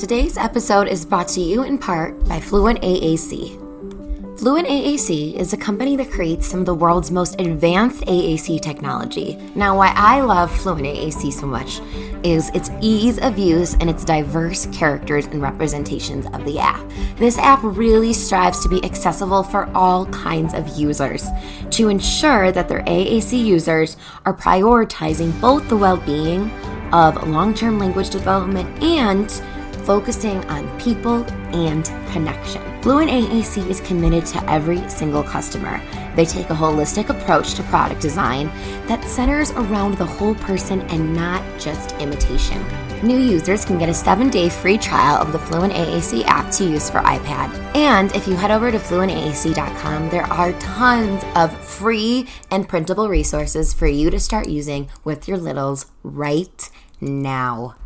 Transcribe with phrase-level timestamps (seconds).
[0.00, 3.58] Today's episode is brought to you in part by Fluent AAC.
[4.38, 9.36] Fluent AAC is a company that creates some of the world's most advanced AAC technology.
[9.54, 11.82] Now, why I love Fluent AAC so much
[12.24, 16.82] is its ease of use and its diverse characters and representations of the app.
[17.16, 21.28] This app really strives to be accessible for all kinds of users
[21.72, 26.50] to ensure that their AAC users are prioritizing both the well being
[26.90, 29.30] of long term language development and
[29.84, 32.62] focusing on people and connection.
[32.82, 35.80] Fluent AAC is committed to every single customer.
[36.16, 38.46] They take a holistic approach to product design
[38.86, 42.64] that centers around the whole person and not just imitation.
[43.02, 46.64] New users can get a seven day free trial of the Fluent AAC app to
[46.64, 47.48] use for iPad.
[47.74, 53.72] And if you head over to fluentaac.com, there are tons of free and printable resources
[53.72, 57.76] for you to start using with your littles right now.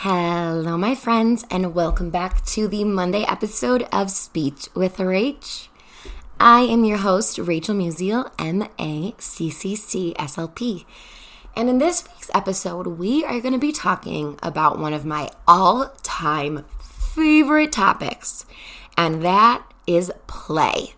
[0.00, 5.68] Hello, my friends, and welcome back to the Monday episode of Speech with Rach.
[6.38, 10.84] I am your host, Rachel Musial, M A C C C S L P.
[11.56, 15.30] And in this week's episode, we are going to be talking about one of my
[15.48, 18.44] all time favorite topics,
[18.98, 20.92] and that is play.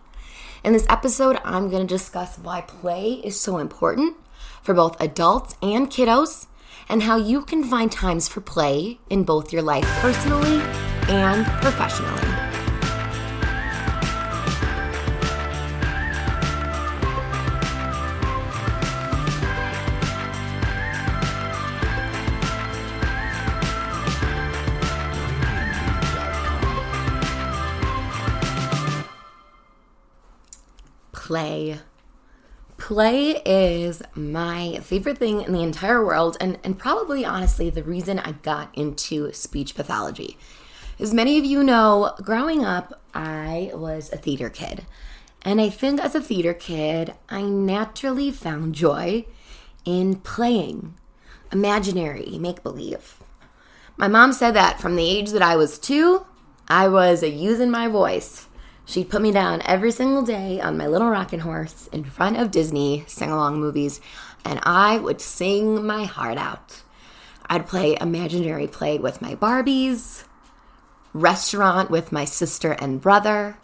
[0.61, 4.17] In this episode, I'm going to discuss why play is so important
[4.61, 6.47] for both adults and kiddos
[6.89, 10.59] and how you can find times for play in both your life personally
[11.07, 12.25] and professionally.
[31.11, 31.79] Play
[32.89, 38.17] Play is my favorite thing in the entire world, and, and probably honestly the reason
[38.17, 40.39] I got into speech pathology.
[40.99, 44.87] As many of you know, growing up, I was a theater kid.
[45.43, 49.27] And I think as a theater kid, I naturally found joy
[49.85, 50.95] in playing
[51.51, 53.17] imaginary make believe.
[53.97, 56.25] My mom said that from the age that I was two,
[56.67, 58.47] I was using my voice
[58.89, 62.49] She'd put me down every single day on my little rocking horse in front of
[62.49, 64.01] Disney sing along movies,
[64.43, 66.81] and I would sing my heart out.
[67.45, 70.23] I'd play imaginary play with my Barbies,
[71.13, 73.59] restaurant with my sister and brother.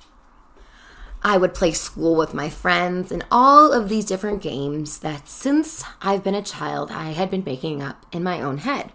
[1.23, 5.83] I would play school with my friends and all of these different games that since
[6.03, 8.91] I've been a child, I had been making up in my own head.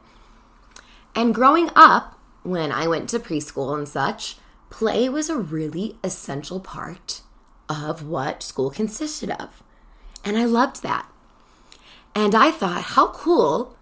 [1.12, 4.36] And growing up, when I went to preschool and such,
[4.70, 7.22] play was a really essential part
[7.68, 9.62] of what school consisted of.
[10.24, 11.06] And I loved that.
[12.14, 13.76] And I thought, how cool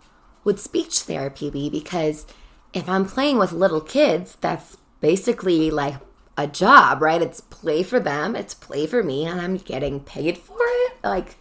[0.44, 1.70] would speech therapy be?
[1.70, 2.26] Because
[2.72, 5.96] if I'm playing with little kids, that's basically like
[6.36, 7.22] a job, right?
[7.22, 10.92] It's play for them, it's play for me, and I'm getting paid for it.
[11.02, 11.36] Like,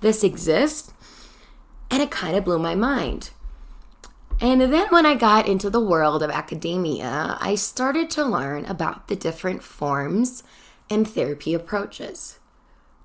[0.00, 0.92] this exists.
[1.90, 3.30] And it kind of blew my mind.
[4.42, 9.06] And then when I got into the world of academia, I started to learn about
[9.06, 10.42] the different forms
[10.90, 12.40] and therapy approaches.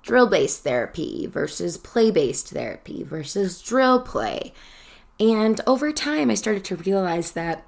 [0.02, 4.52] Drill based therapy versus play based therapy versus drill play.
[5.20, 7.64] And over time, I started to realize that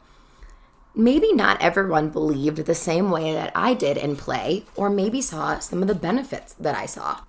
[0.93, 5.61] maybe not everyone believed the same way that I did in play, or maybe saw
[5.61, 7.21] some of the benefits that I saw.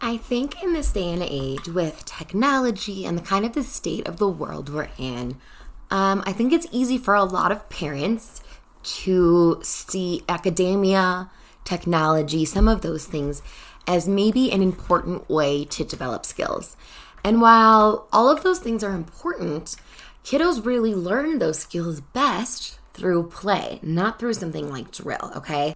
[0.00, 4.06] I think in this day and age with technology and the kind of the state
[4.06, 5.36] of the world we're in,
[5.90, 8.42] um, I think it's easy for a lot of parents
[8.82, 11.30] to see academia,
[11.64, 13.42] technology, some of those things
[13.86, 16.76] as maybe an important way to develop skills.
[17.24, 19.76] And while all of those things are important,
[20.24, 25.74] kiddos really learn those skills best through play, not through something like drill, okay?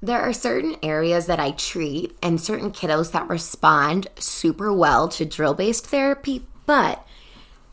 [0.00, 5.24] There are certain areas that I treat and certain kiddos that respond super well to
[5.24, 7.04] drill based therapy, but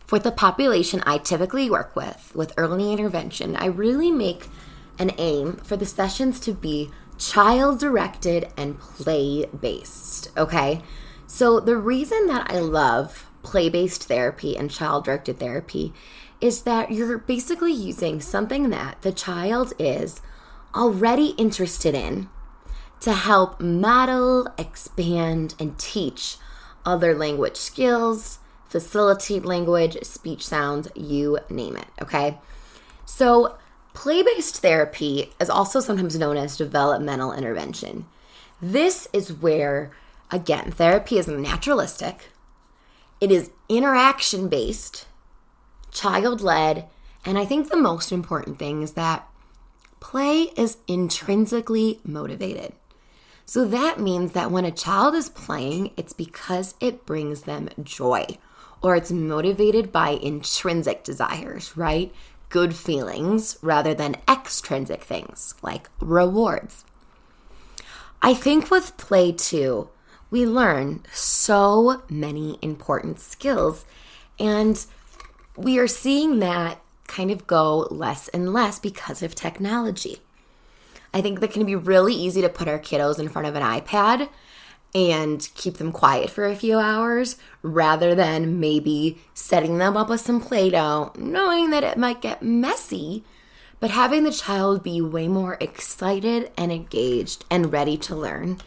[0.05, 4.47] for the population I typically work with, with early intervention, I really make
[4.97, 10.81] an aim for the sessions to be child directed and play based, okay?
[11.28, 15.93] So, the reason that I love play based therapy and child directed therapy
[16.41, 20.21] is that you're basically using something that the child is
[20.75, 22.29] already interested in
[23.01, 26.37] to help model, expand, and teach
[26.85, 32.37] other language skills, facilitate language, speech sounds, you name it, okay?
[33.05, 33.57] So,
[33.93, 38.05] play based therapy is also sometimes known as developmental intervention.
[38.61, 39.91] This is where,
[40.31, 42.29] again, therapy is naturalistic,
[43.21, 45.05] it is interaction based,
[45.91, 46.87] child led,
[47.28, 49.28] And I think the most important thing is that
[49.99, 52.73] play is intrinsically motivated.
[53.45, 58.25] So that means that when a child is playing, it's because it brings them joy
[58.81, 62.13] or it's motivated by intrinsic desires, right?
[62.49, 66.85] Good feelings rather than extrinsic things like rewards.
[68.21, 69.89] I think with play too,
[70.31, 73.85] we learn so many important skills,
[74.39, 74.83] and
[75.55, 76.81] we are seeing that
[77.16, 80.17] kind of go less and less because of technology.
[81.14, 83.64] I think that can be really easy to put our kiddos in front of an
[83.64, 84.28] iPad
[84.94, 90.22] and keep them quiet for a few hours rather than maybe setting them up with
[90.22, 93.23] some Play Doh, knowing that it might get messy,
[93.79, 98.58] but having the child be way more excited and engaged and ready to learn.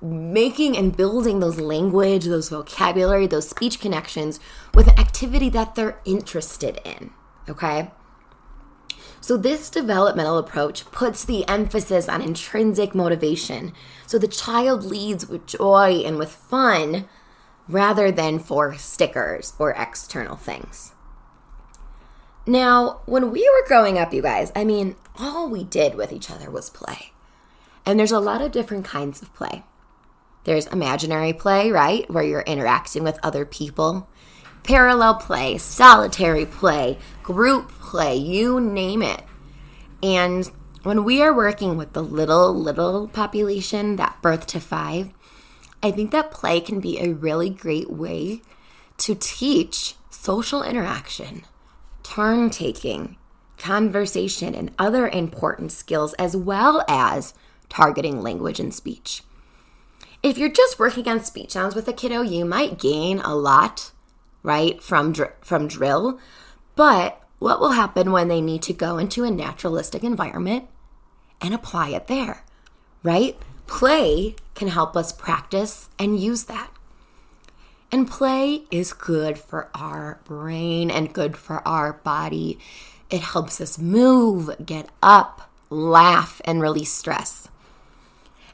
[0.00, 4.40] Making and building those language, those vocabulary, those speech connections
[4.74, 7.10] with an activity that they're interested in.
[7.48, 7.90] Okay?
[9.20, 13.72] So, this developmental approach puts the emphasis on intrinsic motivation.
[14.06, 17.08] So, the child leads with joy and with fun
[17.68, 20.92] rather than for stickers or external things.
[22.46, 26.30] Now, when we were growing up, you guys, I mean, all we did with each
[26.30, 27.10] other was play.
[27.84, 29.64] And there's a lot of different kinds of play.
[30.44, 32.08] There's imaginary play, right?
[32.08, 34.08] Where you're interacting with other people
[34.66, 39.22] parallel play, solitary play, group play, you name it.
[40.00, 40.46] And
[40.84, 45.10] when we are working with the little, little population, that birth to five,
[45.82, 48.42] I think that play can be a really great way
[48.98, 51.42] to teach social interaction,
[52.04, 53.16] turn taking,
[53.58, 57.34] conversation, and other important skills, as well as
[57.68, 59.24] targeting language and speech.
[60.22, 63.90] If you're just working on speech sounds with a kiddo, you might gain a lot
[64.44, 66.20] right, from, dr- from drill.
[66.76, 70.66] But what will happen when they need to go into a naturalistic environment
[71.40, 72.44] and apply it there,
[73.02, 73.36] right?
[73.66, 76.70] Play can help us practice and use that.
[77.90, 82.58] And play is good for our brain and good for our body.
[83.10, 87.48] It helps us move, get up, laugh, and release stress.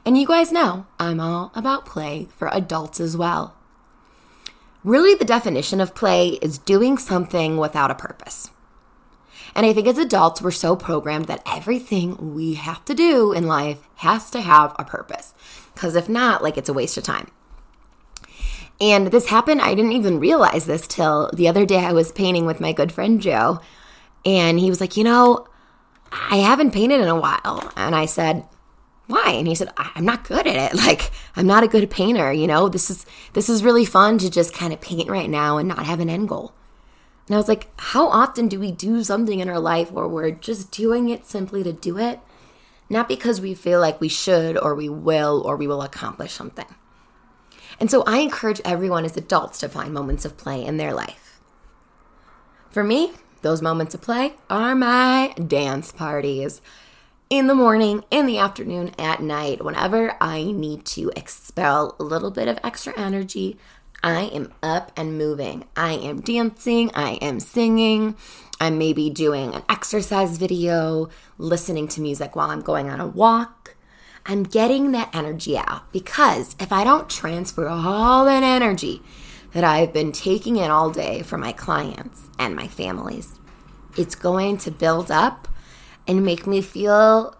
[0.05, 3.55] And you guys know I'm all about play for adults as well.
[4.83, 8.51] Really, the definition of play is doing something without a purpose.
[9.55, 13.47] And I think as adults, we're so programmed that everything we have to do in
[13.47, 15.33] life has to have a purpose.
[15.73, 17.29] Because if not, like it's a waste of time.
[18.81, 22.45] And this happened, I didn't even realize this till the other day I was painting
[22.45, 23.59] with my good friend Joe.
[24.25, 25.47] And he was like, You know,
[26.11, 27.71] I haven't painted in a while.
[27.75, 28.47] And I said,
[29.13, 29.31] why?
[29.33, 30.77] And he said i'm not good at it.
[30.83, 32.67] Like i'm not a good painter you know?
[32.67, 35.85] This is this is really fun to just kind of paint right now and not
[35.85, 36.53] have an end goal.
[37.27, 40.31] And i was like how often do we do something in our life where we're
[40.31, 42.19] just doing it simply to do it?
[42.89, 46.75] Not because we feel like we should or we will or we will accomplish something.
[47.79, 51.39] And so i encourage everyone as adults to find moments of play in their life.
[52.71, 53.13] For me
[53.43, 56.61] those moments of play are my dance parties
[57.29, 62.31] in the morning, in the afternoon, at night, whenever I need to expel a little
[62.31, 63.57] bit of extra energy,
[64.03, 65.65] I am up and moving.
[65.77, 68.15] I am dancing, I am singing,
[68.59, 73.75] I'm maybe doing an exercise video, listening to music while I'm going on a walk.
[74.25, 79.01] I'm getting that energy out because if I don't transfer all that energy
[79.53, 83.39] that I've been taking in all day for my clients and my families,
[83.97, 85.47] it's going to build up
[86.07, 87.35] and make me feel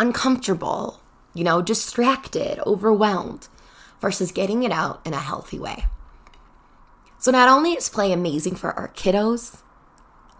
[0.00, 1.00] uncomfortable,
[1.34, 3.48] you know, distracted, overwhelmed,
[4.00, 5.84] versus getting it out in a healthy way.
[7.18, 9.62] So, not only is play amazing for our kiddos,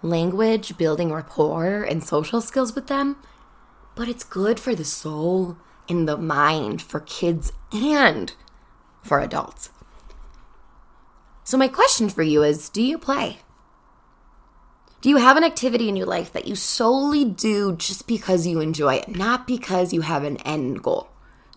[0.03, 3.17] language, building rapport, and social skills with them,
[3.95, 5.57] but it's good for the soul
[5.89, 8.35] and the mind for kids and
[9.03, 9.71] for adults.
[11.45, 13.39] So, my question for you is do you play?
[15.03, 18.61] Do you have an activity in your life that you solely do just because you
[18.61, 21.09] enjoy it, not because you have an end goal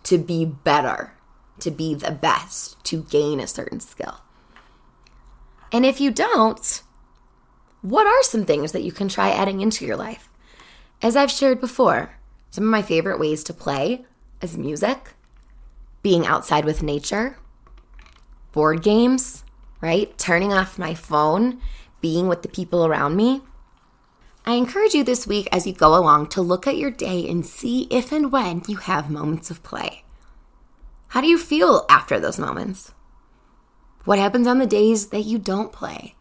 [0.02, 1.12] to be better,
[1.60, 4.20] to be the best, to gain a certain skill?
[5.70, 6.82] And if you don't,
[7.82, 10.28] what are some things that you can try adding into your life?
[11.00, 12.16] As I've shared before,
[12.50, 14.06] some of my favorite ways to play
[14.42, 15.12] is music,
[16.02, 17.38] being outside with nature,
[18.50, 19.44] board games,
[19.80, 20.18] right?
[20.18, 21.60] Turning off my phone
[22.06, 23.42] being with the people around me.
[24.44, 27.44] I encourage you this week as you go along to look at your day and
[27.44, 30.04] see if and when you have moments of play.
[31.08, 32.92] How do you feel after those moments?
[34.04, 36.14] What happens on the days that you don't play?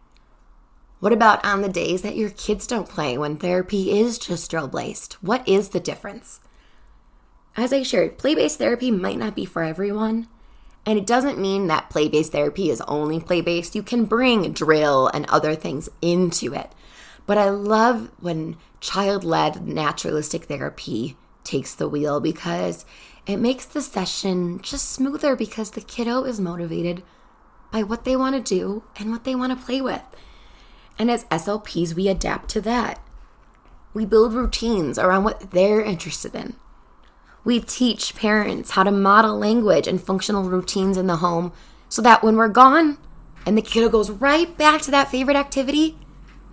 [1.01, 4.67] What about on the days that your kids don't play when therapy is just drill
[4.67, 5.21] based?
[5.21, 6.39] What is the difference?
[7.55, 10.29] As I shared, play based therapy might not be for everyone.
[10.85, 13.75] And it doesn't mean that play based therapy is only play based.
[13.75, 16.71] You can bring drill and other things into it.
[17.25, 22.85] But I love when child led naturalistic therapy takes the wheel because
[23.25, 27.01] it makes the session just smoother because the kiddo is motivated
[27.71, 30.03] by what they want to do and what they want to play with.
[30.99, 33.01] And as SLPs, we adapt to that.
[33.93, 36.55] We build routines around what they're interested in.
[37.45, 41.53] We teach parents how to model language and functional routines in the home
[41.87, 42.97] so that when we're gone
[43.45, 45.95] and the kiddo goes right back to that favorite activity,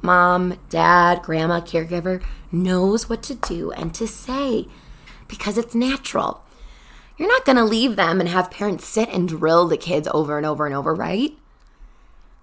[0.03, 2.23] mom, dad, grandma, caregiver
[2.53, 4.69] knows what to do and to say
[5.27, 6.45] because it's natural.
[7.17, 10.37] You're not going to leave them and have parents sit and drill the kids over
[10.37, 11.33] and over and over, right?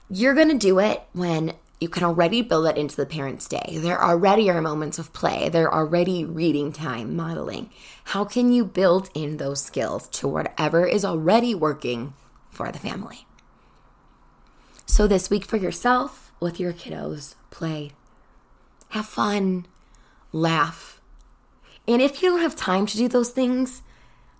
[0.09, 3.77] You're going to do it when you can already build that into the parent's day.
[3.77, 5.47] There already are moments of play.
[5.47, 7.69] There already reading time, modeling.
[8.05, 12.13] How can you build in those skills to whatever is already working
[12.51, 13.25] for the family?
[14.85, 17.91] So, this week for yourself, with your kiddos, play.
[18.89, 19.65] Have fun.
[20.33, 20.99] Laugh.
[21.87, 23.83] And if you don't have time to do those things,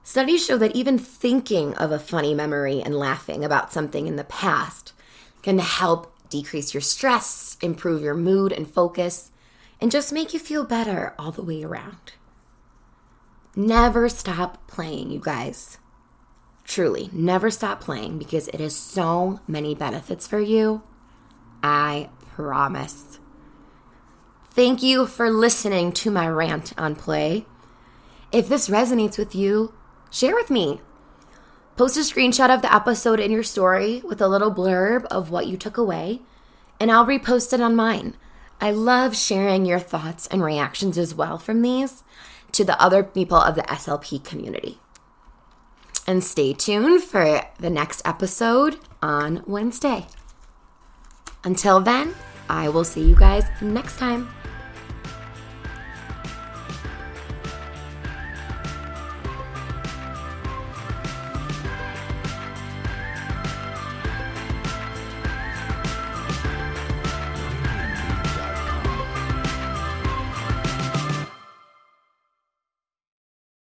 [0.04, 4.24] studies show that even thinking of a funny memory and laughing about something in the
[4.24, 4.94] past
[5.42, 9.32] can help decrease your stress, improve your mood and focus,
[9.82, 12.14] and just make you feel better all the way around.
[13.56, 15.78] Never stop playing, you guys.
[16.64, 20.84] Truly, never stop playing because it has so many benefits for you.
[21.64, 23.20] I promise.
[24.52, 27.46] Thank you for listening to my rant on play.
[28.32, 29.74] If this resonates with you,
[30.12, 30.82] share with me.
[31.80, 35.48] Post a screenshot of the episode in your story with a little blurb of what
[35.48, 36.20] you took away,
[36.78, 38.18] and I'll repost it on mine.
[38.60, 42.04] I love sharing your thoughts and reactions as well from these
[42.52, 44.80] to the other people of the SLP community.
[46.06, 50.08] And stay tuned for the next episode on Wednesday.
[51.46, 52.14] Until then,
[52.50, 54.28] I will see you guys next time.